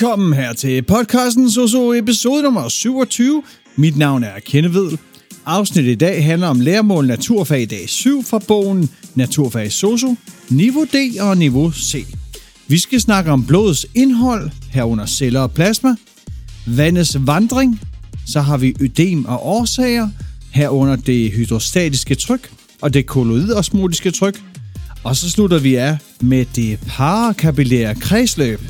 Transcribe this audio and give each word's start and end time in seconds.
Velkommen 0.00 0.32
her 0.32 0.52
til 0.52 0.82
podcasten 0.82 1.50
Soso 1.50 1.92
episode 1.92 2.42
nummer 2.42 2.68
27. 2.68 3.42
Mit 3.76 3.96
navn 3.96 4.24
er 4.24 4.38
Kenne 4.46 4.74
Vedel. 4.74 4.98
Afsnittet 5.46 5.92
i 5.92 5.94
dag 5.94 6.24
handler 6.24 6.48
om 6.48 6.60
læremål 6.60 7.06
naturfag 7.06 7.66
dag 7.70 7.88
7 7.88 8.24
fra 8.24 8.38
bogen 8.38 8.90
Naturfag 9.14 9.72
Soso, 9.72 10.14
niveau 10.50 10.84
D 10.84 11.20
og 11.20 11.36
niveau 11.36 11.72
C. 11.72 12.06
Vi 12.68 12.78
skal 12.78 13.00
snakke 13.00 13.30
om 13.30 13.46
blodets 13.46 13.86
indhold, 13.94 14.50
herunder 14.70 15.06
celler 15.06 15.40
og 15.40 15.52
plasma, 15.52 15.94
vandets 16.66 17.16
vandring, 17.26 17.80
så 18.26 18.40
har 18.40 18.56
vi 18.56 18.74
ødem 18.80 19.24
og 19.24 19.46
årsager, 19.46 20.08
herunder 20.50 20.96
det 20.96 21.32
hydrostatiske 21.32 22.14
tryk 22.14 22.50
og 22.80 22.94
det 22.94 23.06
kolloidosmotiske 23.06 24.10
tryk, 24.10 24.42
og 25.04 25.16
så 25.16 25.30
slutter 25.30 25.58
vi 25.58 25.74
af 25.74 25.98
med 26.20 26.44
det 26.56 26.78
parakapillære 26.86 27.94
kredsløb. 27.94 28.60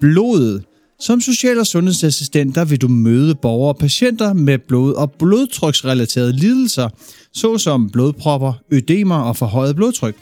Blodet. 0.00 0.64
Som 1.00 1.20
social- 1.20 1.58
og 1.58 1.66
sundhedsassistent 1.66 2.54
der 2.54 2.64
vil 2.64 2.80
du 2.80 2.88
møde 2.88 3.34
borgere 3.34 3.74
og 3.74 3.78
patienter 3.78 4.32
med 4.32 4.58
blod- 4.58 4.94
og 4.94 5.12
blodtryksrelaterede 5.12 6.32
lidelser, 6.32 6.88
såsom 7.32 7.90
blodpropper, 7.90 8.52
ødemer 8.70 9.16
og 9.16 9.36
forhøjet 9.36 9.76
blodtryk. 9.76 10.14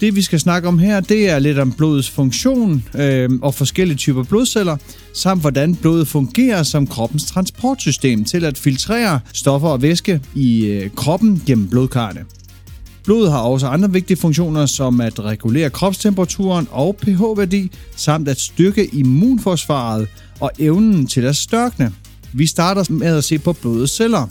Det 0.00 0.16
vi 0.16 0.22
skal 0.22 0.40
snakke 0.40 0.68
om 0.68 0.78
her, 0.78 1.00
det 1.00 1.30
er 1.30 1.38
lidt 1.38 1.58
om 1.58 1.72
blodets 1.72 2.10
funktion 2.10 2.84
øh, 2.98 3.30
og 3.42 3.54
forskellige 3.54 3.96
typer 3.96 4.22
blodceller, 4.22 4.76
samt 5.12 5.40
hvordan 5.40 5.74
blodet 5.74 6.08
fungerer 6.08 6.62
som 6.62 6.86
kroppens 6.86 7.24
transportsystem 7.24 8.24
til 8.24 8.44
at 8.44 8.58
filtrere 8.58 9.20
stoffer 9.32 9.68
og 9.68 9.82
væske 9.82 10.20
i 10.34 10.66
øh, 10.66 10.90
kroppen 10.90 11.42
gennem 11.46 11.68
blodkarrene. 11.68 12.24
Blodet 13.06 13.30
har 13.32 13.38
også 13.38 13.66
andre 13.66 13.92
vigtige 13.92 14.16
funktioner, 14.16 14.66
som 14.66 15.00
at 15.00 15.20
regulere 15.20 15.70
kropstemperaturen 15.70 16.68
og 16.70 16.96
pH-værdi, 16.96 17.70
samt 17.96 18.28
at 18.28 18.40
styrke 18.40 18.94
immunforsvaret 18.94 20.08
og 20.40 20.50
evnen 20.58 21.06
til 21.06 21.20
at 21.20 21.36
størkne. 21.36 21.92
Vi 22.32 22.46
starter 22.46 22.84
med 22.88 23.06
at 23.06 23.24
se 23.24 23.38
på 23.38 23.52
blodets 23.52 23.96
celler. 23.96 24.26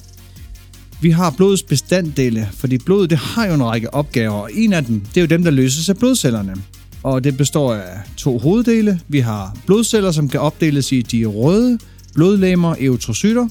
Vi 1.02 1.10
har 1.10 1.30
blodets 1.30 1.64
bestanddele, 1.64 2.50
fordi 2.54 2.78
blodet 2.78 3.10
det 3.10 3.18
har 3.18 3.48
jo 3.48 3.54
en 3.54 3.64
række 3.64 3.94
opgaver, 3.94 4.34
og 4.34 4.50
en 4.54 4.74
af 4.74 4.86
dem, 4.86 5.00
det 5.00 5.18
er 5.18 5.22
jo 5.22 5.28
dem, 5.28 5.44
der 5.44 5.52
løses 5.52 5.90
af 5.90 5.98
blodcellerne. 5.98 6.56
Og 7.04 7.24
det 7.24 7.38
består 7.38 7.74
af 7.74 8.00
to 8.18 8.38
hoveddele. 8.38 9.00
Vi 9.08 9.20
har 9.20 9.58
blodceller, 9.66 10.12
som 10.12 10.30
kan 10.30 10.40
opdeles 10.40 10.92
i 10.92 11.02
de 11.02 11.26
røde 11.26 11.80
blodlemmer, 12.14 12.76
eutrocytter, 12.80 13.48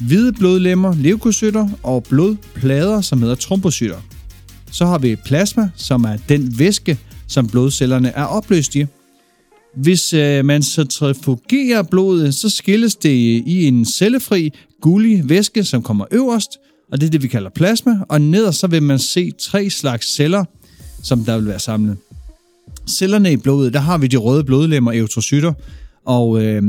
hvide 0.00 0.32
blodlemmer, 0.32 0.94
leukocytter 0.94 1.68
og 1.82 2.04
blodplader, 2.04 3.00
som 3.00 3.22
hedder 3.22 3.34
trombocytter. 3.34 3.96
Så 4.72 4.86
har 4.86 4.98
vi 4.98 5.16
plasma, 5.16 5.70
som 5.76 6.04
er 6.04 6.16
den 6.28 6.58
væske, 6.58 6.98
som 7.28 7.48
blodcellerne 7.48 8.08
er 8.08 8.24
opløst 8.24 8.76
i. 8.76 8.86
Hvis 9.76 10.12
øh, 10.12 10.44
man 10.44 10.62
centrifugerer 10.62 11.82
blodet, 11.82 12.34
så 12.34 12.48
skilles 12.48 12.96
det 12.96 13.10
i 13.46 13.64
en 13.66 13.84
cellefri, 13.84 14.52
gullig 14.80 15.28
væske, 15.28 15.64
som 15.64 15.82
kommer 15.82 16.04
øverst, 16.10 16.50
og 16.92 17.00
det 17.00 17.06
er 17.06 17.10
det, 17.10 17.22
vi 17.22 17.28
kalder 17.28 17.50
plasma, 17.50 17.98
og 18.08 18.20
nederst 18.20 18.58
så 18.58 18.66
vil 18.66 18.82
man 18.82 18.98
se 18.98 19.30
tre 19.30 19.70
slags 19.70 20.14
celler, 20.14 20.44
som 21.02 21.24
der 21.24 21.38
vil 21.38 21.46
være 21.46 21.58
samlet. 21.58 21.96
Cellerne 22.88 23.32
i 23.32 23.36
blodet, 23.36 23.72
der 23.72 23.80
har 23.80 23.98
vi 23.98 24.06
de 24.06 24.16
røde 24.16 24.44
blodlemmer, 24.44 24.92
eutrocytter, 24.92 25.52
og 26.04 26.42
øh, 26.42 26.62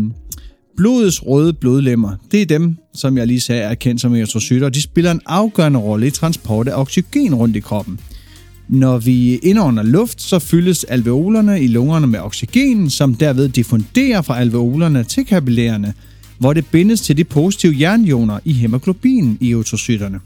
blodets 0.78 1.26
røde 1.26 1.54
blodlemmer, 1.54 2.12
det 2.32 2.42
er 2.42 2.46
dem, 2.46 2.78
som 2.94 3.18
jeg 3.18 3.28
lige 3.28 3.42
sagde, 3.42 3.62
er 3.62 3.74
kendt 3.74 4.02
som 4.02 4.16
erytrocytter, 4.16 4.68
og 4.68 4.76
de 4.76 4.82
spiller 4.82 5.12
en 5.12 5.22
afgørende 5.26 5.80
rolle 5.80 6.08
i 6.08 6.10
transport 6.10 6.68
af 6.68 6.80
oxygen 6.80 7.36
rundt 7.36 7.56
i 7.56 7.60
kroppen. 7.60 8.00
Når 8.70 8.98
vi 8.98 9.36
indånder 9.36 9.84
luft, 9.84 10.22
så 10.22 10.40
fyldes 10.40 10.84
alveolerne 10.84 11.62
i 11.62 11.68
lungerne 11.68 12.08
med 12.08 12.20
oxygen, 12.20 12.90
som 12.90 13.16
derved 13.16 13.50
diffunderer 13.50 14.22
fra 14.22 14.40
alveolerne 14.40 15.04
til 15.04 15.26
kapillærerne, 15.26 15.94
hvor 16.38 16.54
det 16.54 16.66
bindes 16.66 17.02
til 17.02 17.18
de 17.18 17.24
positive 17.24 17.76
jernioner 17.80 18.40
i 18.46 18.54
hemoglobin 18.54 19.38
i 19.42 19.52
erytrocyterne. 19.52 20.20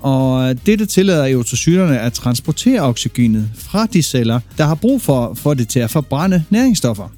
Og 0.00 0.54
dette 0.66 0.86
tillader 0.86 1.24
erytrocyterne 1.24 2.00
at 2.00 2.12
transportere 2.12 2.80
oxygenet 2.80 3.50
fra 3.54 3.86
de 3.86 4.02
celler, 4.02 4.40
der 4.58 4.64
har 4.64 4.74
brug 4.74 5.02
for, 5.02 5.34
for 5.34 5.54
det 5.54 5.68
til 5.68 5.80
at 5.80 5.90
forbrænde 5.90 6.44
næringsstoffer. 6.50 7.08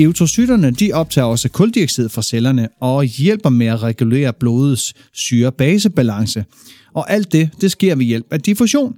Eutrocyterne 0.00 0.70
de 0.70 0.92
optager 0.92 1.26
også 1.26 1.48
kuldioxid 1.48 2.08
fra 2.08 2.22
cellerne 2.22 2.68
og 2.80 3.04
hjælper 3.04 3.48
med 3.48 3.66
at 3.66 3.82
regulere 3.82 4.32
blodets 4.32 4.94
syre-basebalance. 5.12 6.44
Og 6.94 7.12
alt 7.12 7.32
det, 7.32 7.50
det 7.60 7.70
sker 7.70 7.94
ved 7.96 8.04
hjælp 8.04 8.26
af 8.30 8.40
diffusion. 8.40 8.94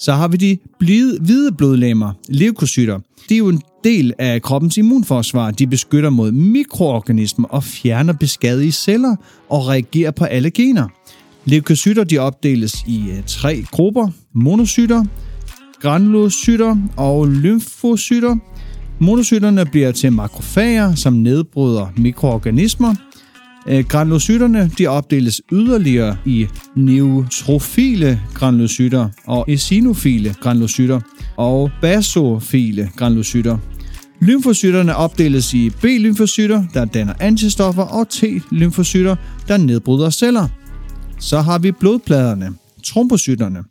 Så 0.00 0.12
har 0.12 0.28
vi 0.28 0.36
de 0.36 0.58
blide, 0.78 1.18
hvide 1.20 1.52
blodlemmer, 1.52 2.12
leukocytter. 2.28 3.00
Det 3.28 3.34
er 3.34 3.38
jo 3.38 3.48
en 3.48 3.62
del 3.84 4.12
af 4.18 4.42
kroppens 4.42 4.76
immunforsvar. 4.76 5.50
De 5.50 5.66
beskytter 5.66 6.10
mod 6.10 6.32
mikroorganismer 6.32 7.48
og 7.48 7.64
fjerner 7.64 8.12
beskadigede 8.12 8.72
celler 8.72 9.16
og 9.48 9.68
reagerer 9.68 10.10
på 10.10 10.24
allergener. 10.24 10.88
Leukocytter 11.44 12.04
de 12.04 12.18
opdeles 12.18 12.74
i 12.86 13.04
øh, 13.10 13.22
tre 13.26 13.64
grupper. 13.70 14.08
Monocytter, 14.34 15.04
granulocytter 15.80 16.76
og 16.96 17.28
lymfocytter. 17.28 18.36
Monocytterne 18.98 19.66
bliver 19.66 19.92
til 19.92 20.12
makrofager, 20.12 20.94
som 20.94 21.12
nedbryder 21.12 21.86
mikroorganismer. 21.96 22.94
Øh, 23.66 23.84
granulocytterne 23.84 24.70
de 24.78 24.86
opdeles 24.86 25.40
yderligere 25.52 26.16
i 26.24 26.46
neutrofile 26.76 28.20
granulocytter 28.34 29.08
og 29.26 29.44
eosinofile 29.48 30.34
granulocytter 30.40 31.00
og 31.36 31.70
basofile 31.82 32.90
granulocytter. 32.96 33.58
Lymfocytterne 34.20 34.96
opdeles 34.96 35.54
i 35.54 35.70
B-lymfocytter, 35.70 36.64
der 36.74 36.84
danner 36.84 37.14
antistoffer, 37.20 37.82
og 37.82 38.06
T-lymfocytter, 38.10 39.16
der 39.48 39.56
nedbryder 39.56 40.10
celler. 40.10 40.48
Så 41.18 41.40
har 41.40 41.58
vi 41.58 41.72
blodpladerne, 41.72 42.52
trombocytterne, 42.84 43.64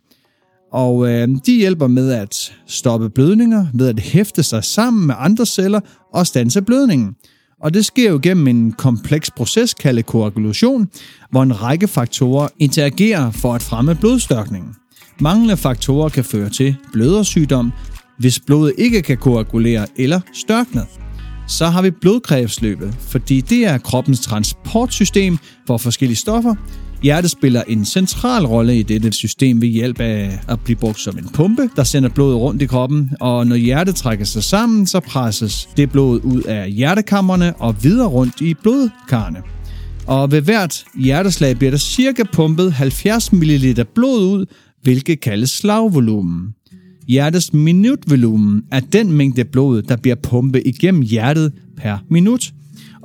og 0.72 1.08
øh, 1.08 1.28
de 1.46 1.56
hjælper 1.56 1.86
med 1.86 2.12
at 2.12 2.52
stoppe 2.66 3.10
blødninger 3.10 3.66
ved 3.74 3.88
at 3.88 4.00
hæfte 4.00 4.42
sig 4.42 4.64
sammen 4.64 5.06
med 5.06 5.14
andre 5.18 5.46
celler 5.46 5.80
og 6.14 6.26
stanse 6.26 6.62
blødningen. 6.62 7.14
Og 7.62 7.74
det 7.74 7.84
sker 7.84 8.10
jo 8.10 8.20
gennem 8.22 8.48
en 8.48 8.72
kompleks 8.72 9.30
proces 9.30 9.74
kaldet 9.74 10.06
koagulation, 10.06 10.88
hvor 11.30 11.42
en 11.42 11.62
række 11.62 11.88
faktorer 11.88 12.48
interagerer 12.58 13.30
for 13.30 13.54
at 13.54 13.62
fremme 13.62 13.94
blodstørkningen. 13.94 14.70
Manglende 15.20 15.56
faktorer 15.56 16.08
kan 16.08 16.24
føre 16.24 16.48
til 16.48 16.76
blødersygdom, 16.92 17.72
hvis 18.18 18.40
blodet 18.40 18.74
ikke 18.78 19.02
kan 19.02 19.16
koagulere 19.16 19.86
eller 19.96 20.20
størkne. 20.32 20.82
Så 21.48 21.66
har 21.66 21.82
vi 21.82 21.90
blodkredsløbet, 21.90 22.94
fordi 23.00 23.40
det 23.40 23.66
er 23.66 23.78
kroppens 23.78 24.20
transportsystem 24.20 25.38
for 25.66 25.76
forskellige 25.76 26.16
stoffer. 26.16 26.54
Hjertet 27.02 27.30
spiller 27.30 27.62
en 27.68 27.84
central 27.84 28.46
rolle 28.46 28.78
i 28.78 28.82
dette 28.82 29.12
system 29.12 29.60
ved 29.60 29.68
hjælp 29.68 30.00
af 30.00 30.38
at 30.48 30.60
blive 30.60 30.76
brugt 30.76 31.00
som 31.00 31.18
en 31.18 31.28
pumpe, 31.34 31.68
der 31.76 31.84
sender 31.84 32.08
blodet 32.08 32.36
rundt 32.36 32.62
i 32.62 32.66
kroppen, 32.66 33.10
og 33.20 33.46
når 33.46 33.56
hjertet 33.56 33.94
trækker 33.94 34.24
sig 34.24 34.44
sammen, 34.44 34.86
så 34.86 35.00
presses 35.00 35.68
det 35.76 35.90
blod 35.90 36.20
ud 36.24 36.42
af 36.42 36.70
hjertekammerne 36.70 37.56
og 37.56 37.76
videre 37.82 38.08
rundt 38.08 38.40
i 38.40 38.54
blodkarrene. 38.54 39.42
Og 40.06 40.30
ved 40.32 40.40
hvert 40.40 40.84
hjerteslag 40.98 41.56
bliver 41.56 41.70
der 41.70 41.78
cirka 41.78 42.22
pumpet 42.32 42.72
70 42.72 43.32
ml 43.32 43.84
blod 43.94 44.20
ud, 44.20 44.46
hvilket 44.82 45.20
kaldes 45.20 45.50
slagvolumen. 45.50 46.54
Hjertets 47.08 47.52
minutvolumen 47.52 48.62
er 48.72 48.80
den 48.80 49.12
mængde 49.12 49.44
blod, 49.44 49.82
der 49.82 49.96
bliver 49.96 50.16
pumpet 50.22 50.62
igennem 50.64 51.02
hjertet 51.02 51.52
per 51.76 51.98
minut. 52.10 52.52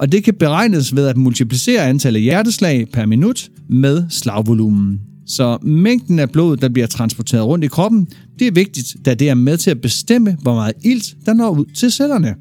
Og 0.01 0.11
det 0.11 0.23
kan 0.23 0.33
beregnes 0.33 0.95
ved 0.95 1.07
at 1.07 1.17
multiplicere 1.17 1.87
antallet 1.87 2.19
af 2.19 2.23
hjerteslag 2.23 2.87
per 2.93 3.05
minut 3.05 3.49
med 3.69 4.03
slagvolumen. 4.09 5.01
Så 5.27 5.57
mængden 5.61 6.19
af 6.19 6.29
blod, 6.29 6.57
der 6.57 6.69
bliver 6.69 6.87
transporteret 6.87 7.45
rundt 7.45 7.65
i 7.65 7.67
kroppen, 7.67 8.07
det 8.39 8.47
er 8.47 8.51
vigtigt, 8.51 8.95
da 9.05 9.13
det 9.13 9.29
er 9.29 9.33
med 9.33 9.57
til 9.57 9.71
at 9.71 9.81
bestemme, 9.81 10.37
hvor 10.41 10.53
meget 10.53 10.73
ilt, 10.83 11.15
der 11.25 11.33
når 11.33 11.49
ud 11.49 11.65
til 11.65 11.91
cellerne. 11.91 12.35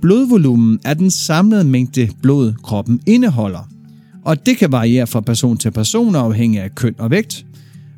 Blodvolumen 0.00 0.78
er 0.84 0.94
den 0.94 1.10
samlede 1.10 1.64
mængde 1.64 2.08
blod, 2.22 2.52
kroppen 2.62 3.00
indeholder. 3.06 3.68
Og 4.24 4.46
det 4.46 4.56
kan 4.56 4.72
variere 4.72 5.06
fra 5.06 5.20
person 5.20 5.56
til 5.56 5.70
person 5.70 6.14
afhængig 6.14 6.60
af 6.60 6.74
køn 6.74 6.94
og 6.98 7.10
vægt. 7.10 7.46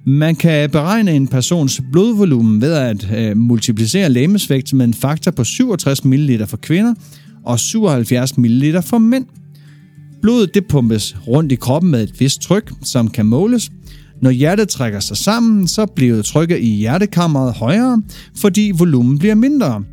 Man 0.07 0.37
kan 0.37 0.71
beregne 0.71 1.13
en 1.13 1.29
persons 1.29 1.83
blodvolumen 1.93 2.61
ved 2.61 2.73
at 2.73 3.13
øh, 3.17 3.37
multiplicere 3.37 4.09
lægemesvægt 4.09 4.73
med 4.73 4.85
en 4.85 4.95
faktor 4.95 5.31
på 5.31 5.45
67 5.45 6.05
ml 6.05 6.47
for 6.47 6.57
kvinder 6.57 6.95
og 7.45 7.59
77 7.59 8.39
ml 8.39 8.83
for 8.83 8.99
mænd. 8.99 9.27
Blodet 10.23 10.55
det 10.55 10.67
pumpes 10.67 11.17
rundt 11.27 11.53
i 11.53 11.55
kroppen 11.55 11.91
med 11.91 12.03
et 12.03 12.21
vist 12.21 12.41
tryk, 12.41 12.73
som 12.83 13.11
kan 13.11 13.27
måles. 13.27 13.71
Når 14.23 14.31
hjertet 14.31 14.69
trækker 14.69 15.01
sig 15.01 15.17
sammen, 15.17 15.69
så 15.69 15.87
bliver 15.87 16.23
trykket 16.23 16.59
i 16.59 16.67
hjertekammeret 16.67 17.55
højere, 17.55 18.03
fordi 18.37 18.73
volumen 18.79 19.19
bliver 19.19 19.35
mindre. 19.35 19.85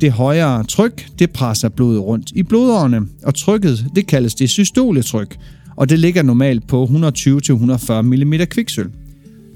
Det 0.00 0.12
højere 0.12 0.64
tryk, 0.64 1.08
det 1.18 1.30
presser 1.30 1.68
blodet 1.68 2.00
rundt 2.00 2.30
i 2.34 2.42
blodårene, 2.42 3.00
og 3.22 3.34
trykket, 3.34 3.86
det 3.94 4.06
kaldes 4.06 4.34
det 4.34 4.50
systoletryk, 4.50 5.38
og 5.76 5.88
det 5.88 5.98
ligger 5.98 6.22
normalt 6.22 6.66
på 6.68 6.84
120-140 6.84 8.02
mm 8.02 8.34
kviksøl. 8.50 8.90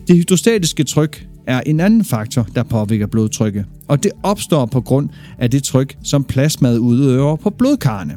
Det 0.09 0.17
hydrostatiske 0.17 0.85
tryk, 0.85 1.27
er 1.47 1.61
en 1.61 1.81
anden 1.81 2.05
faktor, 2.05 2.47
der 2.55 2.63
påvirker 2.63 3.07
blodtrykket, 3.07 3.65
og 3.89 4.03
det 4.03 4.13
opstår 4.23 4.67
på 4.67 4.81
grund 4.81 5.09
af 5.39 5.51
det 5.51 5.63
tryk, 5.63 5.97
som 6.03 6.25
plasmaet 6.25 6.79
udøver 6.79 7.37
på 7.37 7.51
blodkarrene. 7.51 8.15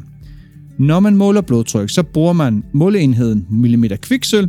Når 0.78 1.00
man 1.00 1.16
måler 1.16 1.40
blodtryk, 1.40 1.90
så 1.90 2.02
bruger 2.02 2.32
man 2.32 2.64
måleenheden 2.72 3.46
millimeter 3.50 3.96
kviksøl, 3.96 4.48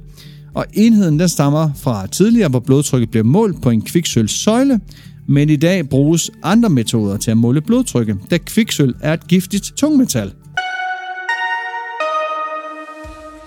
og 0.53 0.65
enheden 0.73 1.19
den 1.19 1.29
stammer 1.29 1.69
fra 1.75 2.07
tidligere, 2.07 2.49
hvor 2.49 2.59
blodtrykket 2.59 3.11
blev 3.11 3.25
målt 3.25 3.61
på 3.61 3.69
en 3.69 3.81
kviksølsøjle, 3.81 4.79
men 5.27 5.49
i 5.49 5.55
dag 5.55 5.89
bruges 5.89 6.31
andre 6.43 6.69
metoder 6.69 7.17
til 7.17 7.31
at 7.31 7.37
måle 7.37 7.61
blodtrykket, 7.61 8.17
da 8.31 8.37
kviksøl 8.37 8.95
er 9.01 9.13
et 9.13 9.27
giftigt 9.27 9.73
tungmetal. 9.77 10.31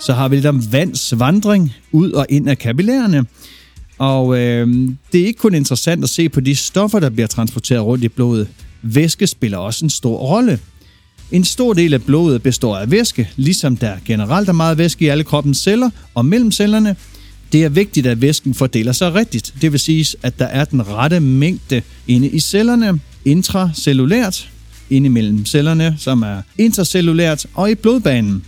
Så 0.00 0.12
har 0.12 0.28
vi 0.28 0.37
lidt 0.37 0.46
om 0.46 0.62
vands 0.73 1.19
vandring 1.19 1.73
ud 1.93 2.12
og 2.12 2.26
ind 2.28 2.50
af 2.50 2.58
kapillærerne. 2.58 3.25
Og 4.02 4.38
øh, 4.38 4.69
det 5.12 5.20
er 5.20 5.26
ikke 5.26 5.38
kun 5.38 5.54
interessant 5.54 6.04
at 6.04 6.10
se 6.10 6.28
på 6.28 6.40
de 6.40 6.54
stoffer, 6.54 7.00
der 7.00 7.10
bliver 7.10 7.26
transporteret 7.26 7.82
rundt 7.82 8.04
i 8.04 8.08
blodet. 8.08 8.49
Væske 8.82 9.26
spiller 9.26 9.58
også 9.58 9.84
en 9.84 9.90
stor 9.90 10.16
rolle. 10.16 10.58
En 11.32 11.44
stor 11.44 11.72
del 11.72 11.94
af 11.94 12.02
blodet 12.02 12.43
består 12.43 12.76
af 12.76 12.90
væske, 12.90 13.28
ligesom 13.37 13.76
der 13.76 13.96
generelt 14.04 14.49
er 14.49 14.52
meget 14.52 14.78
væske 14.78 15.04
i 15.04 15.08
alle 15.08 15.25
kroppens 15.25 15.58
celler 15.58 15.90
og 16.14 16.26
mellem 16.26 16.52
cellerne. 16.52 16.96
Det 17.52 17.64
er 17.64 17.69
vigtigt, 17.69 18.06
at 18.06 18.20
væsken 18.20 18.54
fordeler 18.54 18.93
sig 18.93 19.14
rigtigt. 19.14 19.54
Det 19.60 19.72
vil 19.72 19.81
sige, 19.81 20.06
at 20.22 20.38
der 20.38 20.46
er 20.46 20.64
den 20.64 20.88
rette 20.88 21.20
mængde 21.20 21.82
inde 22.08 22.28
i 22.28 22.40
cellerne, 22.40 23.00
intracellulært, 23.25 24.50
inde 24.90 25.10
mellem 25.10 25.46
cellerne, 25.46 25.94
som 25.99 26.22
er 26.22 26.43
intercellulært, 26.58 27.46
og 27.54 27.70
i 27.70 27.75
blodbanen. 27.75 28.44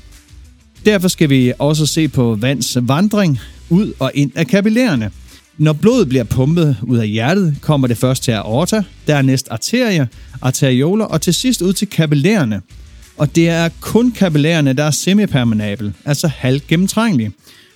Derfor 0.86 1.08
skal 1.08 1.30
vi 1.30 1.52
også 1.58 1.86
se 1.86 2.08
på 2.08 2.38
vands 2.40 2.76
vandring 2.80 3.40
ud 3.70 3.92
og 3.98 4.10
ind 4.14 4.32
af 4.34 4.46
kapillærerne. 4.46 5.10
Når 5.58 5.72
blodet 5.72 6.08
bliver 6.08 6.24
pumpet 6.24 6.76
ud 6.82 6.98
af 6.98 7.08
hjertet, 7.08 7.56
kommer 7.60 7.88
det 7.88 7.98
først 7.98 8.22
til 8.22 8.32
aorta, 8.32 8.82
dernæst 9.06 9.48
arterier, 9.50 10.06
arterioler 10.42 11.04
og 11.04 11.20
til 11.20 11.34
sidst 11.34 11.62
ud 11.62 11.72
til 11.72 11.88
kapillærerne. 11.88 12.60
Og 13.16 13.36
det 13.36 13.48
er 13.48 13.68
kun 13.80 14.10
kapillærerne, 14.10 14.72
der 14.72 14.84
er 14.84 14.90
semipermeabel, 14.90 15.92
altså 16.04 16.28
halvt 16.28 16.66
gennemtrængelige. 16.66 17.32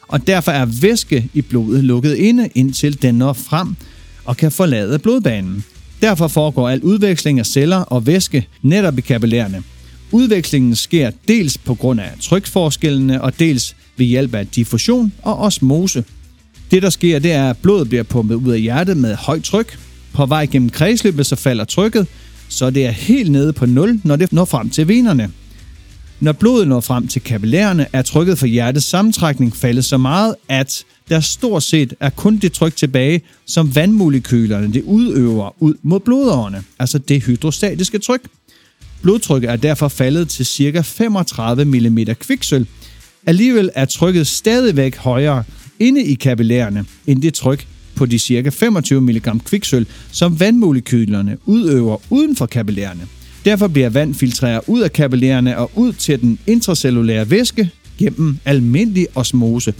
Og 0.08 0.26
derfor 0.26 0.52
er 0.52 0.64
væske 0.64 1.28
i 1.34 1.42
blodet 1.42 1.84
lukket 1.84 2.14
inde, 2.14 2.48
indtil 2.54 3.02
den 3.02 3.14
når 3.14 3.32
frem 3.32 3.76
og 4.24 4.36
kan 4.36 4.52
forlade 4.52 4.98
blodbanen. 4.98 5.64
Derfor 6.02 6.28
foregår 6.28 6.68
al 6.68 6.82
udveksling 6.82 7.38
af 7.38 7.46
celler 7.46 7.76
og 7.76 8.06
væske 8.06 8.46
netop 8.62 8.98
i 8.98 9.00
kapillærerne. 9.00 9.62
Udvekslingen 10.12 10.76
sker 10.76 11.10
dels 11.28 11.58
på 11.58 11.74
grund 11.74 12.00
af 12.00 12.10
trykforskellene 12.20 13.22
og 13.22 13.38
dels 13.38 13.76
ved 13.96 14.06
hjælp 14.06 14.34
af 14.34 14.46
diffusion 14.46 15.12
og 15.22 15.38
osmose. 15.38 16.04
Det 16.70 16.82
der 16.82 16.90
sker, 16.90 17.18
det 17.18 17.32
er, 17.32 17.50
at 17.50 17.56
blodet 17.56 17.88
bliver 17.88 18.02
pumpet 18.02 18.34
ud 18.34 18.52
af 18.52 18.60
hjertet 18.60 18.96
med 18.96 19.14
højt 19.14 19.44
tryk. 19.44 19.78
På 20.12 20.26
vej 20.26 20.46
gennem 20.46 20.70
kredsløbet 20.70 21.26
så 21.26 21.36
falder 21.36 21.64
trykket, 21.64 22.06
så 22.48 22.70
det 22.70 22.86
er 22.86 22.90
helt 22.90 23.30
nede 23.30 23.52
på 23.52 23.66
0, 23.66 24.00
når 24.04 24.16
det 24.16 24.32
når 24.32 24.44
frem 24.44 24.70
til 24.70 24.88
venerne. 24.88 25.30
Når 26.20 26.32
blodet 26.32 26.68
når 26.68 26.80
frem 26.80 27.08
til 27.08 27.22
kapillærerne, 27.22 27.86
er 27.92 28.02
trykket 28.02 28.38
for 28.38 28.46
hjertets 28.46 28.86
sammentrækning 28.86 29.56
faldet 29.56 29.84
så 29.84 29.96
meget, 29.96 30.34
at 30.48 30.84
der 31.08 31.20
stort 31.20 31.62
set 31.62 31.94
er 32.00 32.10
kun 32.10 32.36
det 32.36 32.52
tryk 32.52 32.76
tilbage, 32.76 33.20
som 33.46 33.74
vandmolekylerne 33.74 34.72
det 34.72 34.82
udøver 34.82 35.62
ud 35.62 35.74
mod 35.82 36.00
blodårene, 36.00 36.62
altså 36.78 36.98
det 36.98 37.22
hydrostatiske 37.22 37.98
tryk. 37.98 38.20
Blodtrykket 39.02 39.50
er 39.50 39.56
derfor 39.56 39.88
faldet 39.88 40.28
til 40.28 40.46
ca. 40.46 40.80
35 40.80 41.64
mm 41.64 41.98
kviksøl. 42.14 42.66
Alligevel 43.26 43.70
er 43.74 43.84
trykket 43.84 44.26
stadigvæk 44.26 44.96
højere 44.96 45.44
inde 45.80 46.04
i 46.04 46.14
kapillærerne 46.14 46.84
end 47.06 47.22
det 47.22 47.34
tryk 47.34 47.66
på 47.94 48.06
de 48.06 48.18
ca. 48.18 48.48
25 48.48 49.00
mg 49.00 49.44
kviksøl, 49.44 49.86
som 50.10 50.40
vandmolekylerne 50.40 51.36
udøver 51.46 51.96
uden 52.10 52.36
for 52.36 52.46
kapillærerne. 52.46 53.06
Derfor 53.44 53.68
bliver 53.68 53.90
vand 53.90 54.14
filtreret 54.14 54.60
ud 54.66 54.80
af 54.80 54.92
kapillærerne 54.92 55.58
og 55.58 55.70
ud 55.74 55.92
til 55.92 56.20
den 56.20 56.38
intracellulære 56.46 57.30
væske 57.30 57.70
gennem 57.98 58.38
almindelig 58.44 59.06
osmose. 59.14 59.74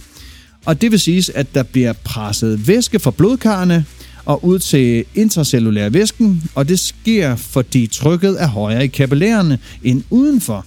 Og 0.65 0.81
det 0.81 0.91
vil 0.91 0.99
sige, 0.99 1.23
at 1.35 1.55
der 1.55 1.63
bliver 1.63 1.93
presset 1.93 2.67
væske 2.67 2.99
fra 2.99 3.11
blodkarrene 3.11 3.85
og 4.25 4.45
ud 4.45 4.59
til 4.59 5.05
intracellulær 5.15 5.89
væsken, 5.89 6.43
og 6.55 6.69
det 6.69 6.79
sker, 6.79 7.35
fordi 7.35 7.87
trykket 7.87 8.41
er 8.41 8.47
højere 8.47 8.83
i 8.83 8.87
kapillærerne 8.87 9.59
end 9.83 10.03
udenfor. 10.09 10.65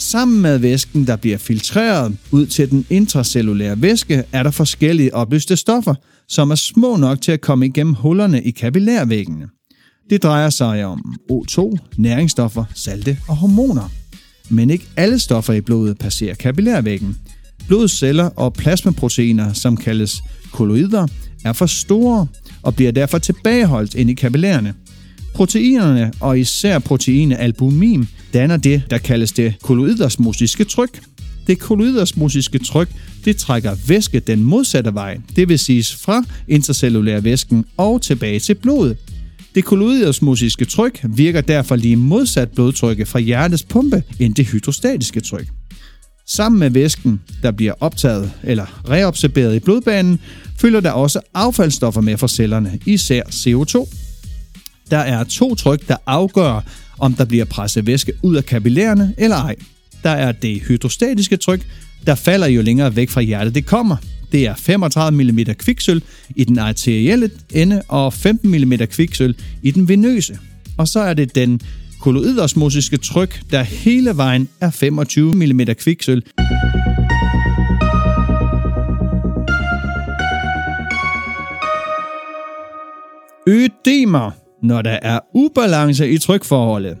Sammen 0.00 0.40
med 0.40 0.58
væsken, 0.58 1.06
der 1.06 1.16
bliver 1.16 1.38
filtreret 1.38 2.16
ud 2.30 2.46
til 2.46 2.70
den 2.70 2.86
intracellulære 2.90 3.82
væske, 3.82 4.24
er 4.32 4.42
der 4.42 4.50
forskellige 4.50 5.14
opløste 5.14 5.56
stoffer, 5.56 5.94
som 6.28 6.50
er 6.50 6.54
små 6.54 6.96
nok 6.96 7.20
til 7.20 7.32
at 7.32 7.40
komme 7.40 7.66
igennem 7.66 7.94
hullerne 7.94 8.42
i 8.42 8.50
kapillærvæggene. 8.50 9.48
Det 10.10 10.22
drejer 10.22 10.50
sig 10.50 10.84
om 10.84 11.14
O2, 11.32 11.76
næringsstoffer, 11.96 12.64
salte 12.74 13.18
og 13.28 13.36
hormoner. 13.36 13.90
Men 14.48 14.70
ikke 14.70 14.88
alle 14.96 15.18
stoffer 15.18 15.52
i 15.52 15.60
blodet 15.60 15.98
passerer 15.98 16.34
kapillærvæggen. 16.34 17.16
Blodets 17.66 17.98
celler 17.98 18.30
og 18.36 18.52
plasmaproteiner, 18.52 19.52
som 19.52 19.76
kaldes 19.76 20.22
kolloider, 20.52 21.06
er 21.44 21.52
for 21.52 21.66
store 21.66 22.26
og 22.62 22.74
bliver 22.74 22.92
derfor 22.92 23.18
tilbageholdt 23.18 23.94
ind 23.94 24.10
i 24.10 24.14
kapillærerne. 24.14 24.74
Proteinerne, 25.34 26.12
og 26.20 26.38
især 26.38 26.78
proteinet 26.78 27.36
albumin, 27.40 28.08
danner 28.34 28.56
det, 28.56 28.82
der 28.90 28.98
kaldes 28.98 29.32
det 29.32 29.54
kolloidosmosiske 29.62 30.64
tryk. 30.64 31.00
Det 31.46 31.58
kolloidosmosiske 31.58 32.58
tryk, 32.58 32.88
det 33.24 33.36
trækker 33.36 33.76
væske 33.88 34.20
den 34.20 34.42
modsatte 34.42 34.94
vej, 34.94 35.18
det 35.36 35.48
vil 35.48 35.58
sige 35.58 35.84
fra 36.00 36.24
intercellulær 36.48 37.20
væsken 37.20 37.64
og 37.76 38.02
tilbage 38.02 38.40
til 38.40 38.54
blodet. 38.54 38.96
Det 39.54 39.64
kolloidosmosiske 39.64 40.64
tryk 40.64 41.00
virker 41.08 41.40
derfor 41.40 41.76
lige 41.76 41.96
modsat 41.96 42.50
blodtrykket 42.50 43.08
fra 43.08 43.18
hjertets 43.18 43.62
pumpe 43.62 44.02
end 44.20 44.34
det 44.34 44.46
hydrostatiske 44.46 45.20
tryk. 45.20 45.46
Sammen 46.26 46.58
med 46.58 46.70
væsken, 46.70 47.20
der 47.42 47.50
bliver 47.50 47.72
optaget 47.80 48.32
eller 48.42 48.90
reabsorberet 48.90 49.56
i 49.56 49.58
blodbanen, 49.58 50.20
følger 50.58 50.80
der 50.80 50.90
også 50.90 51.20
affaldsstoffer 51.34 52.00
med 52.00 52.16
fra 52.16 52.28
cellerne, 52.28 52.78
især 52.86 53.22
CO2. 53.22 53.88
Der 54.90 54.98
er 54.98 55.24
to 55.24 55.54
tryk, 55.54 55.88
der 55.88 55.96
afgør, 56.06 56.64
om 56.98 57.14
der 57.14 57.24
bliver 57.24 57.44
presset 57.44 57.86
væske 57.86 58.12
ud 58.22 58.36
af 58.36 58.46
kapillærerne 58.46 59.14
eller 59.18 59.36
ej. 59.36 59.56
Der 60.02 60.10
er 60.10 60.32
det 60.32 60.62
hydrostatiske 60.68 61.36
tryk, 61.36 61.66
der 62.06 62.14
falder 62.14 62.46
jo 62.46 62.62
længere 62.62 62.96
væk 62.96 63.10
fra 63.10 63.20
hjertet 63.20 63.54
det 63.54 63.66
kommer. 63.66 63.96
Det 64.32 64.46
er 64.46 64.54
35 64.54 65.24
mm 65.24 65.38
kviksøl 65.54 66.02
i 66.36 66.44
den 66.44 66.58
arterielle 66.58 67.30
ende 67.50 67.82
og 67.88 68.12
15 68.12 68.50
mm 68.50 68.72
kviksøl 68.90 69.34
i 69.62 69.70
den 69.70 69.88
venøse. 69.88 70.38
Og 70.78 70.88
så 70.88 71.00
er 71.00 71.14
det 71.14 71.34
den 71.34 71.60
kolloidosmosiske 72.00 72.96
tryk, 72.96 73.40
der 73.50 73.62
hele 73.62 74.16
vejen 74.16 74.48
er 74.60 74.70
25 74.70 75.34
mm 75.34 75.60
kviksøl. 75.78 76.22
Ødemer, 83.46 84.30
når 84.62 84.82
der 84.82 84.98
er 85.02 85.18
ubalance 85.34 86.10
i 86.10 86.18
trykforholdet. 86.18 86.96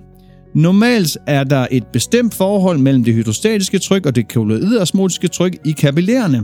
Normalt 0.54 1.18
er 1.26 1.44
der 1.44 1.66
et 1.70 1.86
bestemt 1.92 2.34
forhold 2.34 2.78
mellem 2.78 3.04
det 3.04 3.14
hydrostatiske 3.14 3.78
tryk 3.78 4.06
og 4.06 4.16
det 4.16 4.28
kolloidosmotiske 4.28 5.28
tryk 5.28 5.56
i 5.64 5.70
kapillærerne, 5.70 6.42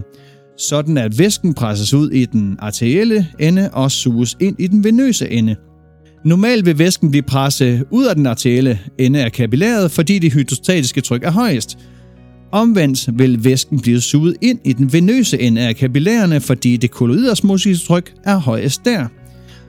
sådan 0.58 0.98
at 0.98 1.18
væsken 1.18 1.54
presses 1.54 1.94
ud 1.94 2.10
i 2.10 2.24
den 2.24 2.56
arterielle 2.58 3.26
ende 3.40 3.70
og 3.72 3.90
suges 3.90 4.36
ind 4.40 4.56
i 4.58 4.66
den 4.66 4.84
venøse 4.84 5.30
ende. 5.30 5.56
Normalt 6.24 6.66
vil 6.66 6.78
væsken 6.78 7.10
blive 7.10 7.22
presset 7.22 7.84
ud 7.90 8.04
af 8.04 8.14
den 8.14 8.26
arterielle 8.26 8.78
ende 8.98 9.24
af 9.24 9.32
kapillæret, 9.32 9.90
fordi 9.90 10.18
det 10.18 10.32
hydrostatiske 10.32 11.00
tryk 11.00 11.22
er 11.24 11.30
højest. 11.30 11.78
Omvendt 12.52 13.18
vil 13.18 13.44
væsken 13.44 13.80
blive 13.80 14.00
suget 14.00 14.36
ind 14.42 14.58
i 14.64 14.72
den 14.72 14.92
venøse 14.92 15.40
ende 15.40 15.60
af 15.60 15.76
kapillærerne, 15.76 16.40
fordi 16.40 16.76
det 16.76 16.90
kolloidosmotiske 16.90 17.86
tryk 17.86 18.14
er 18.24 18.36
højest 18.36 18.84
der. 18.84 19.06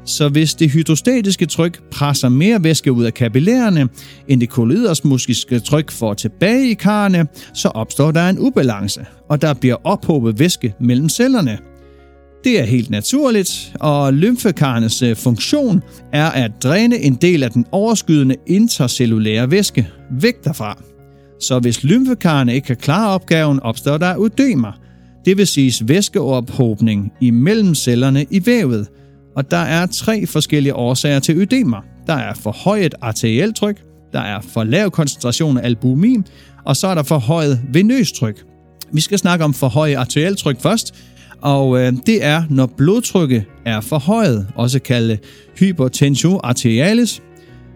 Så 0.08 0.30
hvis 0.30 0.56
det 0.56 0.72
hydrostatiske 0.72 1.46
tryk 1.46 1.82
presser 1.92 2.30
mere 2.30 2.64
væske 2.64 2.92
ud 2.92 3.04
af 3.04 3.14
kapillærerne, 3.14 3.90
end 4.28 4.42
det 4.42 4.50
kolloidosmotiske 4.50 5.60
tryk 5.60 5.92
får 5.92 6.14
tilbage 6.14 6.70
i 6.70 6.74
karrene, 6.74 7.28
så 7.54 7.68
opstår 7.68 8.12
der 8.12 8.30
en 8.30 8.40
ubalance, 8.40 9.06
og 9.30 9.42
der 9.42 9.54
bliver 9.54 9.76
ophobet 9.84 10.40
væske 10.40 10.74
mellem 10.80 11.10
cellerne. 11.10 11.58
Det 12.44 12.60
er 12.60 12.64
helt 12.64 12.90
naturligt, 12.90 13.74
og 13.80 14.14
lymfekarrenes 14.14 15.02
øh, 15.02 15.16
funktion 15.16 15.82
er 16.14 16.30
at 16.30 16.52
dræne 16.64 16.98
en 16.98 17.16
del 17.16 17.44
af 17.44 17.52
den 17.52 17.66
overskydende 17.72 18.36
intercellulære 18.48 19.52
væske 19.52 19.88
væk 20.12 20.44
derfra. 20.44 20.78
Så 21.40 21.60
hvis 21.60 21.84
lymfekarrene 21.84 22.56
ikke 22.56 22.66
kan 22.66 22.76
klare 22.76 23.10
opgaven, 23.10 23.60
opstår 23.60 23.98
der 23.98 24.20
ødemer, 24.20 24.72
det 25.26 25.38
vil 25.38 25.48
sige 25.48 25.88
væskeophobning 25.88 27.12
imellem 27.22 27.76
cellerne 27.76 28.26
i 28.30 28.46
vævet, 28.46 28.88
og 29.38 29.52
der 29.52 29.58
er 29.58 29.86
tre 29.86 30.26
forskellige 30.26 30.76
årsager 30.76 31.20
til 31.20 31.38
ødemer. 31.38 31.82
Der 32.08 32.14
er 32.14 32.34
forhøjet 32.34 32.96
arterieltryk, 33.02 33.82
der 34.14 34.20
er 34.20 34.42
for 34.42 34.64
lav 34.64 34.92
koncentration 34.92 35.58
af 35.58 35.66
albumin, 35.66 36.26
og 36.66 36.76
så 36.76 36.88
er 36.88 36.96
der 36.96 37.04
forhøjet 37.04 37.62
venøstryk. 37.74 38.46
Vi 38.92 39.02
skal 39.02 39.18
snakke 39.18 39.46
om 39.46 39.54
forhøjet 39.54 39.96
arterieltryk 39.96 40.62
først. 40.62 40.94
Og 41.42 41.80
øh, 41.80 41.94
det 42.06 42.24
er, 42.24 42.44
når 42.50 42.66
blodtrykket 42.66 43.44
er 43.66 43.82
forhøjet, 43.82 44.48
også 44.56 44.80
kaldet 44.80 45.20
hypertension 45.60 46.40
arterialis, 46.44 47.22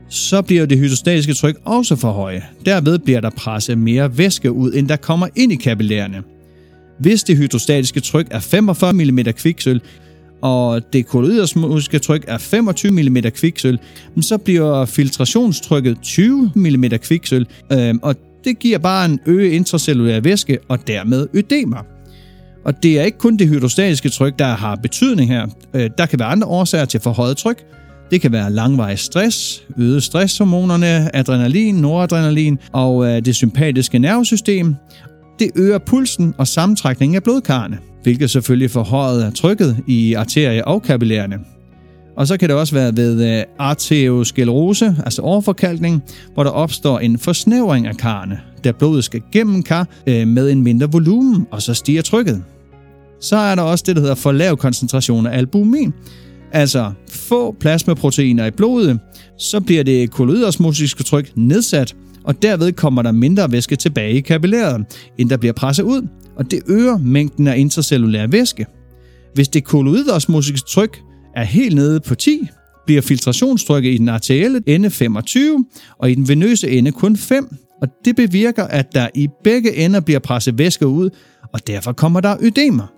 så 0.09 0.41
bliver 0.41 0.65
det 0.65 0.77
hydrostatiske 0.77 1.33
tryk 1.33 1.57
også 1.65 1.95
for 1.95 2.11
høje. 2.11 2.43
Derved 2.65 2.99
bliver 2.99 3.21
der 3.21 3.29
presset 3.29 3.77
mere 3.77 4.17
væske 4.17 4.51
ud, 4.51 4.73
end 4.73 4.87
der 4.89 4.95
kommer 4.95 5.27
ind 5.35 5.51
i 5.51 5.55
kapillærerne. 5.55 6.23
Hvis 6.99 7.23
det 7.23 7.37
hydrostatiske 7.37 7.99
tryk 7.99 8.27
er 8.31 8.39
45 8.39 8.93
mm 8.93 9.19
kviksøl, 9.19 9.81
og 10.41 10.93
det 10.93 11.07
kolloidosmotiske 11.07 11.99
tryk 11.99 12.25
er 12.27 12.37
25 12.37 12.91
mm 12.91 13.17
kviksøl, 13.17 13.79
så 14.21 14.37
bliver 14.37 14.85
filtrationstrykket 14.85 15.97
20 16.01 16.51
mm 16.55 16.83
kviksøl, 17.01 17.47
øh, 17.71 17.95
og 18.01 18.15
det 18.43 18.59
giver 18.59 18.77
bare 18.77 19.05
en 19.05 19.19
øget 19.25 19.51
intracellulær 19.51 20.19
væske 20.19 20.59
og 20.67 20.87
dermed 20.87 21.27
ødemer. 21.33 21.85
Og 22.65 22.83
det 22.83 22.99
er 22.99 23.03
ikke 23.03 23.17
kun 23.17 23.37
det 23.37 23.47
hydrostatiske 23.47 24.09
tryk, 24.09 24.39
der 24.39 24.45
har 24.45 24.75
betydning 24.75 25.29
her. 25.29 25.47
Øh, 25.73 25.89
der 25.97 26.05
kan 26.05 26.19
være 26.19 26.27
andre 26.27 26.47
årsager 26.47 26.85
til 26.85 26.99
forhøjet 26.99 27.37
tryk. 27.37 27.63
Det 28.11 28.21
kan 28.21 28.31
være 28.31 28.51
langvarig 28.51 28.99
stress, 28.99 29.63
øget 29.77 30.03
stresshormonerne, 30.03 31.15
adrenalin, 31.15 31.75
noradrenalin 31.75 32.59
og 32.71 33.05
øh, 33.05 33.25
det 33.25 33.35
sympatiske 33.35 33.99
nervesystem. 33.99 34.75
Det 35.39 35.51
øger 35.55 35.77
pulsen 35.77 36.33
og 36.37 36.47
sammentrækningen 36.47 37.15
af 37.15 37.23
blodkarrene, 37.23 37.77
hvilket 38.03 38.29
selvfølgelig 38.29 38.71
forhøjet 38.71 39.35
trykket 39.35 39.77
i 39.87 40.13
arterier 40.13 40.63
og 40.63 40.83
kapillærerne. 40.83 41.39
Og 42.17 42.27
så 42.27 42.37
kan 42.37 42.49
det 42.49 42.57
også 42.57 42.75
være 42.75 42.97
ved 42.97 43.37
øh, 43.37 43.43
arteriosklerose, 43.59 44.95
altså 45.05 45.21
overforkalkning, 45.21 46.03
hvor 46.33 46.43
der 46.43 46.51
opstår 46.51 46.99
en 46.99 47.17
forsnævring 47.17 47.87
af 47.87 47.97
karrene, 47.97 48.39
da 48.63 48.71
blodet 48.71 49.03
skal 49.03 49.21
gennem 49.31 49.63
kar 49.63 49.87
øh, 50.07 50.27
med 50.27 50.51
en 50.51 50.63
mindre 50.63 50.91
volumen, 50.91 51.47
og 51.51 51.61
så 51.61 51.73
stiger 51.73 52.01
trykket. 52.01 52.43
Så 53.21 53.37
er 53.37 53.55
der 53.55 53.61
også 53.61 53.83
det, 53.87 53.95
der 53.95 54.01
hedder 54.01 54.15
for 54.15 54.31
lav 54.31 54.57
koncentration 54.57 55.27
af 55.27 55.37
albumin, 55.37 55.93
altså 56.51 56.91
få 57.09 57.55
plasmaproteiner 57.59 58.45
i 58.45 58.51
blodet, 58.51 58.99
så 59.37 59.59
bliver 59.59 59.83
det 59.83 60.11
kolloidosmotiske 60.11 61.03
tryk 61.03 61.31
nedsat, 61.35 61.95
og 62.23 62.41
derved 62.41 62.71
kommer 62.71 63.01
der 63.01 63.11
mindre 63.11 63.51
væske 63.51 63.75
tilbage 63.75 64.13
i 64.13 64.21
kapillæret, 64.21 64.85
end 65.17 65.29
der 65.29 65.37
bliver 65.37 65.53
presset 65.53 65.83
ud, 65.83 66.07
og 66.35 66.51
det 66.51 66.61
øger 66.67 66.97
mængden 66.97 67.47
af 67.47 67.57
intracellulær 67.57 68.27
væske. 68.27 68.65
Hvis 69.33 69.47
det 69.47 69.63
kolloidosmotiske 69.63 70.67
tryk 70.69 70.99
er 71.35 71.43
helt 71.43 71.75
nede 71.75 71.99
på 71.99 72.15
10, 72.15 72.47
bliver 72.85 73.01
filtrationstrykket 73.01 73.93
i 73.93 73.97
den 73.97 74.09
arterielle 74.09 74.61
ende 74.65 74.89
25, 74.89 75.65
og 75.97 76.11
i 76.11 76.15
den 76.15 76.27
venøse 76.27 76.69
ende 76.69 76.91
kun 76.91 77.17
5, 77.17 77.55
og 77.81 77.87
det 78.05 78.15
bevirker, 78.15 78.63
at 78.63 78.95
der 78.95 79.07
i 79.15 79.27
begge 79.43 79.75
ender 79.75 79.99
bliver 79.99 80.19
presset 80.19 80.57
væske 80.57 80.87
ud, 80.87 81.09
og 81.53 81.67
derfor 81.67 81.91
kommer 81.93 82.19
der 82.21 82.37
ødemer. 82.41 82.93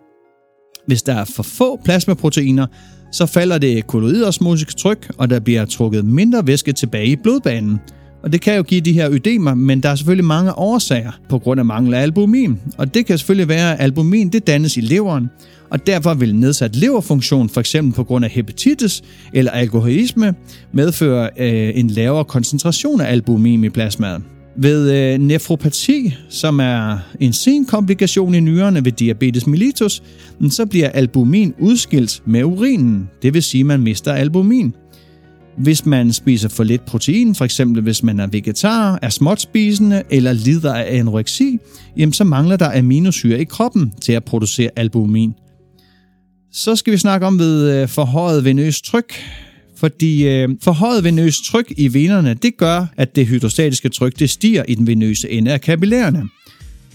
Hvis 0.87 1.03
der 1.03 1.13
er 1.13 1.25
for 1.25 1.43
få 1.43 1.79
plasmaproteiner, 1.85 2.67
så 3.11 3.25
falder 3.25 3.57
det 3.57 3.87
kolloidosmotiske 3.87 4.73
tryk, 4.73 5.11
og 5.17 5.29
der 5.29 5.39
bliver 5.39 5.65
trukket 5.65 6.05
mindre 6.05 6.47
væske 6.47 6.73
tilbage 6.73 7.07
i 7.07 7.15
blodbanen. 7.15 7.79
Og 8.23 8.31
det 8.31 8.41
kan 8.41 8.55
jo 8.55 8.63
give 8.63 8.81
de 8.81 8.93
her 8.93 9.09
ødemer, 9.11 9.53
men 9.53 9.83
der 9.83 9.89
er 9.89 9.95
selvfølgelig 9.95 10.25
mange 10.25 10.57
årsager 10.57 11.11
på 11.29 11.39
grund 11.39 11.59
af 11.59 11.65
mangel 11.65 11.93
af 11.93 12.01
albumin. 12.01 12.59
Og 12.77 12.93
det 12.93 13.05
kan 13.05 13.17
selvfølgelig 13.17 13.47
være, 13.47 13.73
at 13.73 13.83
albumin 13.83 14.29
det 14.29 14.47
dannes 14.47 14.77
i 14.77 14.81
leveren, 14.81 15.29
og 15.69 15.87
derfor 15.87 16.13
vil 16.13 16.35
nedsat 16.35 16.75
leverfunktion, 16.75 17.49
f.eks. 17.49 17.75
på 17.95 18.03
grund 18.03 18.25
af 18.25 18.31
hepatitis 18.31 19.01
eller 19.33 19.51
alkoholisme, 19.51 20.33
medføre 20.71 21.29
øh, 21.39 21.71
en 21.75 21.87
lavere 21.87 22.25
koncentration 22.25 23.01
af 23.01 23.11
albumin 23.11 23.63
i 23.63 23.69
plasmaet. 23.69 24.21
Ved 24.57 24.91
øh, 24.91 25.19
nefropati, 25.19 26.15
som 26.29 26.59
er 26.59 26.97
en 27.19 27.33
sen 27.33 27.65
komplikation 27.65 28.35
i 28.35 28.39
nyrerne 28.39 28.85
ved 28.85 28.91
diabetes 28.91 29.47
mellitus, 29.47 30.03
så 30.49 30.65
bliver 30.65 30.89
albumin 30.89 31.53
udskilt 31.59 32.21
med 32.25 32.43
urinen, 32.43 33.09
det 33.21 33.33
vil 33.33 33.43
sige, 33.43 33.61
at 33.61 33.65
man 33.65 33.79
mister 33.79 34.13
albumin. 34.13 34.73
Hvis 35.57 35.85
man 35.85 36.13
spiser 36.13 36.49
for 36.49 36.63
lidt 36.63 36.85
protein, 36.85 37.35
for 37.35 37.45
eksempel 37.45 37.83
hvis 37.83 38.03
man 38.03 38.19
er 38.19 38.27
vegetar, 38.27 38.99
er 39.01 39.09
småtspisende 39.09 40.03
eller 40.09 40.33
lider 40.33 40.73
af 40.73 40.97
anoreksi, 40.97 41.57
jamen 41.97 42.13
så 42.13 42.23
mangler 42.23 42.57
der 42.57 42.79
aminosyre 42.79 43.41
i 43.41 43.43
kroppen 43.43 43.93
til 44.01 44.11
at 44.11 44.23
producere 44.23 44.69
albumin. 44.75 45.33
Så 46.51 46.75
skal 46.75 46.93
vi 46.93 46.97
snakke 46.97 47.27
om 47.27 47.39
ved 47.39 47.81
øh, 47.81 47.87
forhøjet 47.87 48.45
venøst 48.45 48.85
tryk. 48.85 49.13
Fordi 49.75 50.27
øh, 50.27 50.49
forhøjet 50.61 51.03
venøst 51.03 51.45
tryk 51.45 51.73
i 51.77 51.93
venerne, 51.93 52.33
det 52.33 52.57
gør, 52.57 52.85
at 52.97 53.15
det 53.15 53.27
hydrostatiske 53.27 53.89
tryk 53.89 54.19
det 54.19 54.29
stiger 54.29 54.63
i 54.67 54.75
den 54.75 54.87
venøse 54.87 55.29
ende 55.29 55.51
af 55.51 55.61
kapillærerne. 55.61 56.23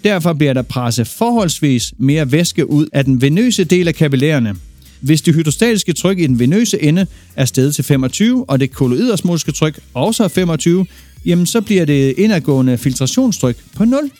Derfor 0.04 0.32
bliver 0.32 0.52
der 0.52 0.62
presset 0.62 1.06
forholdsvis 1.06 1.94
mere 1.98 2.32
væske 2.32 2.70
ud 2.70 2.86
af 2.92 3.04
den 3.04 3.22
venøse 3.22 3.64
del 3.64 3.88
af 3.88 3.94
kapillærerne. 3.94 4.54
Hvis 5.00 5.22
det 5.22 5.34
hydrostatiske 5.34 5.92
tryk 5.92 6.18
i 6.18 6.26
den 6.26 6.38
venøse 6.38 6.82
ende 6.82 7.06
er 7.36 7.44
steget 7.44 7.74
til 7.74 7.84
25, 7.84 8.44
og 8.48 8.60
det 8.60 8.70
kolloidosmotiske 8.70 9.52
tryk 9.52 9.80
også 9.94 10.24
er 10.24 10.28
25, 10.28 10.86
jamen 11.24 11.46
så 11.46 11.60
bliver 11.60 11.84
det 11.84 12.14
indadgående 12.18 12.78
filtrationstryk 12.78 13.56
på 13.76 13.84
0. 13.84 14.10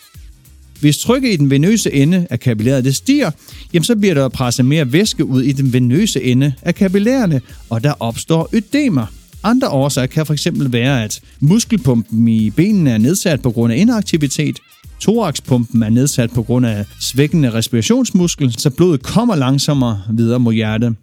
Hvis 0.81 0.99
trykket 0.99 1.33
i 1.33 1.37
den 1.37 1.51
venøse 1.51 1.93
ende 1.93 2.27
af 2.31 2.41
kapillæret 2.41 2.85
det 2.85 2.97
stiger, 2.97 3.31
jamen 3.73 3.85
så 3.85 3.97
bliver 3.97 4.15
der 4.15 4.29
presset 4.29 4.65
mere 4.65 4.93
væske 4.93 5.25
ud 5.25 5.43
i 5.43 5.53
den 5.53 5.73
venøse 5.73 6.23
ende 6.23 6.53
af 6.63 6.75
kapillærerne, 6.75 7.41
og 7.71 7.85
der 7.85 7.93
opstår 8.01 8.49
ødemer. 8.53 9.07
Andre 9.43 9.69
årsager 9.69 10.07
kan 10.07 10.27
fx 10.27 10.47
være, 10.55 11.05
at 11.05 11.21
muskelpumpen 11.41 12.29
i 12.29 12.51
benene 12.51 12.91
er 12.91 12.99
nedsat 12.99 13.43
på 13.43 13.51
grund 13.51 13.73
af 13.73 13.77
inaktivitet, 13.77 14.59
thoraxpumpen 15.01 15.83
er 15.83 15.89
nedsat 15.89 16.31
på 16.31 16.43
grund 16.43 16.67
af 16.67 16.85
svækkende 17.01 17.53
respirationsmuskel, 17.53 18.53
så 18.59 18.71
blodet 18.71 19.03
kommer 19.03 19.37
langsommere 19.37 20.03
videre 20.11 20.41
mod 20.41 20.53
hjertet. 20.53 20.97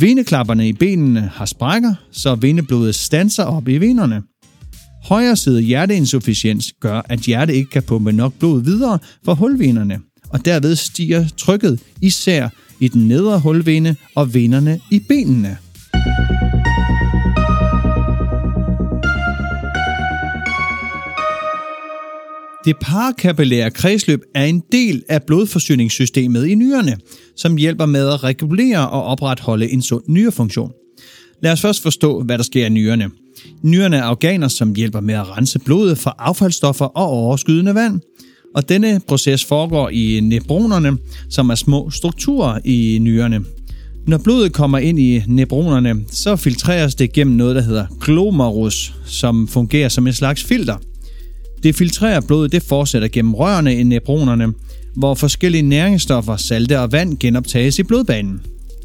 Veneklapperne 0.00 0.68
i 0.68 0.72
benene 0.72 1.30
har 1.34 1.46
sprækker, 1.46 1.94
så 2.12 2.34
veneblodet 2.34 2.94
stanser 2.94 3.44
op 3.44 3.68
i 3.68 3.78
venerne. 3.78 4.22
Højre 5.04 5.36
side 5.36 5.60
hjerteinsufficiens 5.60 6.72
gør, 6.80 7.02
at 7.08 7.20
hjertet 7.20 7.54
ikke 7.54 7.70
kan 7.70 7.82
pumpe 7.82 8.12
nok 8.12 8.32
blod 8.38 8.62
videre 8.62 8.98
fra 9.24 9.34
hulvenerne, 9.34 10.00
og 10.28 10.44
derved 10.44 10.76
stiger 10.76 11.28
trykket 11.36 11.80
især 12.02 12.48
i 12.80 12.88
den 12.88 13.08
nedre 13.08 13.40
hulvene 13.40 13.96
og 14.14 14.34
venerne 14.34 14.80
i 14.90 14.98
benene. 15.08 15.56
Det 22.64 22.76
parakapillære 22.80 23.70
kredsløb 23.70 24.20
er 24.34 24.44
en 24.44 24.62
del 24.72 25.02
af 25.08 25.22
blodforsyningssystemet 25.22 26.46
i 26.46 26.54
nyrerne, 26.54 26.96
som 27.36 27.56
hjælper 27.56 27.86
med 27.86 28.08
at 28.08 28.24
regulere 28.24 28.90
og 28.90 29.02
opretholde 29.04 29.70
en 29.70 29.82
sund 29.82 30.02
nyrefunktion. 30.08 30.72
Lad 31.42 31.52
os 31.52 31.60
først 31.60 31.82
forstå, 31.82 32.22
hvad 32.22 32.38
der 32.38 32.44
sker 32.44 32.66
i 32.66 32.68
nyrerne. 32.68 33.10
Nyrerne 33.62 33.96
er 33.96 34.08
organer, 34.08 34.48
som 34.48 34.74
hjælper 34.74 35.00
med 35.00 35.14
at 35.14 35.36
rense 35.36 35.58
blodet 35.58 35.98
for 35.98 36.14
affaldsstoffer 36.18 36.84
og 36.84 37.06
overskydende 37.06 37.74
vand. 37.74 38.00
Og 38.54 38.68
denne 38.68 39.00
proces 39.08 39.44
foregår 39.44 39.88
i 39.88 40.20
nebronerne, 40.22 40.98
som 41.30 41.50
er 41.50 41.54
små 41.54 41.90
strukturer 41.90 42.58
i 42.64 42.98
nyrerne. 43.00 43.40
Når 44.06 44.18
blodet 44.18 44.52
kommer 44.52 44.78
ind 44.78 44.98
i 44.98 45.22
nebronerne, 45.26 46.04
så 46.10 46.36
filtreres 46.36 46.94
det 46.94 47.12
gennem 47.12 47.36
noget, 47.36 47.56
der 47.56 47.62
hedder 47.62 47.86
glomerus, 48.00 48.94
som 49.06 49.48
fungerer 49.48 49.88
som 49.88 50.06
en 50.06 50.12
slags 50.12 50.44
filter. 50.44 50.76
Det 51.64 51.74
filtrerer 51.74 52.20
blodet, 52.20 52.52
det 52.52 52.62
fortsætter 52.62 53.08
gennem 53.08 53.34
rørene 53.34 53.74
i 53.74 53.82
nebronerne, 53.82 54.52
hvor 54.96 55.14
forskellige 55.14 55.62
næringsstoffer, 55.62 56.36
salte 56.36 56.80
og 56.80 56.92
vand 56.92 57.18
genoptages 57.18 57.78
i 57.78 57.82
blodbanen. 57.82 58.40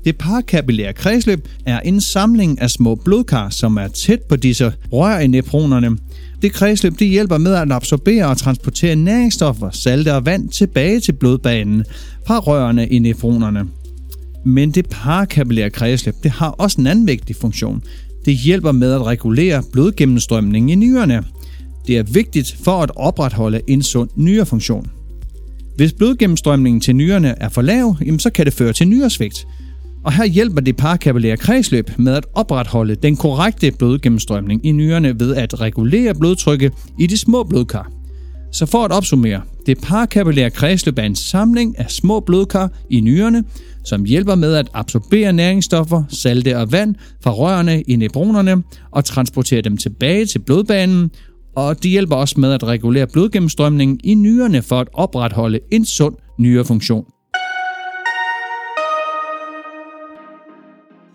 Det 0.05 0.17
parakapillære 0.17 0.93
kredsløb 0.93 1.47
er 1.65 1.79
en 1.79 2.01
samling 2.01 2.61
af 2.61 2.69
små 2.69 2.95
blodkar, 2.95 3.49
som 3.49 3.77
er 3.77 3.87
tæt 3.87 4.21
på 4.21 4.35
disse 4.35 4.73
rør 4.91 5.19
i 5.19 5.27
nepronerne. 5.27 5.97
Det 6.41 6.53
kredsløb 6.53 6.93
det 6.99 7.07
hjælper 7.07 7.37
med 7.37 7.53
at 7.53 7.71
absorbere 7.71 8.25
og 8.27 8.37
transportere 8.37 8.95
næringsstoffer, 8.95 9.69
salte 9.71 10.13
og 10.13 10.25
vand 10.25 10.49
tilbage 10.49 10.99
til 10.99 11.13
blodbanen 11.13 11.83
fra 12.27 12.39
rørene 12.39 12.87
i 12.87 12.99
nefronerne. 12.99 13.65
Men 14.45 14.71
det 14.71 14.89
parakapillære 14.89 15.69
kredsløb 15.69 16.15
det 16.23 16.31
har 16.31 16.49
også 16.49 16.81
en 16.81 16.87
anden 16.87 17.07
vigtig 17.07 17.35
funktion. 17.35 17.83
Det 18.25 18.35
hjælper 18.37 18.71
med 18.71 18.93
at 18.93 19.05
regulere 19.05 19.63
blodgennemstrømningen 19.71 20.69
i 20.69 20.75
nyrerne. 20.75 21.23
Det 21.89 21.97
er 21.97 22.03
vigtigt 22.03 22.57
for 22.63 22.71
at 22.71 22.91
opretholde 22.95 23.61
en 23.67 23.83
sund 23.83 24.09
nyrefunktion. 24.15 24.91
Hvis 25.75 25.93
blodgennemstrømningen 25.93 26.81
til 26.81 26.95
nyrerne 26.95 27.35
er 27.41 27.49
for 27.49 27.61
lav, 27.61 27.95
så 28.19 28.29
kan 28.29 28.45
det 28.45 28.53
føre 28.53 28.73
til 28.73 28.87
nyresvigt– 28.87 29.45
og 30.03 30.13
her 30.13 30.25
hjælper 30.25 30.61
det 30.61 30.77
parakapillære 30.77 31.37
kredsløb 31.37 31.91
med 31.97 32.13
at 32.13 32.25
opretholde 32.33 32.95
den 32.95 33.17
korrekte 33.17 33.71
blodgennemstrømning 33.71 34.65
i 34.65 34.71
nyrerne 34.71 35.19
ved 35.19 35.35
at 35.35 35.61
regulere 35.61 36.15
blodtrykket 36.15 36.73
i 36.99 37.07
de 37.07 37.17
små 37.17 37.43
blodkar. 37.43 37.91
Så 38.51 38.65
for 38.65 38.85
at 38.85 38.91
opsummere, 38.91 39.41
det 39.65 39.81
parakapillære 39.81 40.49
kredsløb 40.49 40.97
er 40.97 41.03
en 41.03 41.15
samling 41.15 41.79
af 41.79 41.91
små 41.91 42.19
blodkar 42.19 42.71
i 42.89 43.01
nyrerne, 43.01 43.43
som 43.83 44.05
hjælper 44.05 44.35
med 44.35 44.55
at 44.55 44.69
absorbere 44.73 45.33
næringsstoffer, 45.33 46.03
salte 46.09 46.57
og 46.57 46.71
vand 46.71 46.95
fra 47.23 47.31
rørene 47.31 47.81
i 47.81 47.95
nebronerne 47.95 48.63
og 48.91 49.05
transportere 49.05 49.61
dem 49.61 49.77
tilbage 49.77 50.25
til 50.25 50.39
blodbanen, 50.39 51.11
og 51.59 51.83
de 51.83 51.89
hjælper 51.89 52.15
også 52.15 52.39
med 52.39 52.53
at 52.53 52.63
regulere 52.63 53.07
blodgennemstrømningen 53.07 53.99
i 54.03 54.13
nyrerne 54.13 54.61
for 54.61 54.79
at 54.79 54.87
opretholde 54.93 55.59
en 55.71 55.85
sund 55.85 56.15
nyrefunktion. 56.37 57.05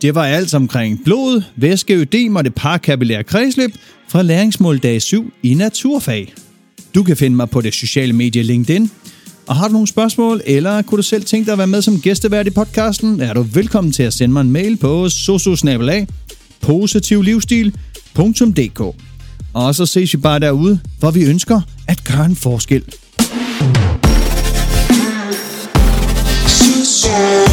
Det 0.02 0.14
var 0.14 0.24
alt 0.24 0.54
omkring 0.54 1.04
blod, 1.04 1.42
væskeødem 1.56 2.36
og 2.36 2.44
det 2.44 2.54
parkapillære 2.54 3.24
kredsløb 3.24 3.70
fra 4.08 4.22
læringsmål 4.22 4.78
dag 4.78 5.02
7 5.02 5.32
i 5.42 5.54
naturfag. 5.54 6.34
Du 6.94 7.02
kan 7.02 7.16
finde 7.16 7.36
mig 7.36 7.50
på 7.50 7.60
det 7.60 7.74
sociale 7.74 8.12
medie 8.12 8.42
LinkedIn. 8.42 8.90
Og 9.46 9.56
har 9.56 9.68
du 9.68 9.72
nogle 9.72 9.88
spørgsmål, 9.88 10.40
eller 10.46 10.82
kunne 10.82 10.96
du 10.96 11.02
selv 11.02 11.24
tænke 11.24 11.46
dig 11.46 11.52
at 11.52 11.58
være 11.58 11.66
med 11.66 11.82
som 11.82 12.00
gæstevært 12.00 12.46
i 12.46 12.50
podcasten, 12.50 13.20
er 13.20 13.34
du 13.34 13.42
velkommen 13.42 13.92
til 13.92 14.02
at 14.02 14.12
sende 14.12 14.32
mig 14.32 14.40
en 14.40 14.50
mail 14.50 14.76
på 14.76 15.08
sososnabelag 15.08 16.06
positivlivsstil.dk. 16.60 19.13
Og 19.54 19.74
så 19.74 19.86
ses 19.86 20.12
vi 20.12 20.18
bare 20.18 20.38
derude, 20.38 20.80
hvor 20.98 21.10
vi 21.10 21.24
ønsker 21.24 21.60
at 21.88 22.04
gøre 22.04 22.24
en 22.24 22.36
forskel. 22.36 22.82
Susan. 26.48 27.43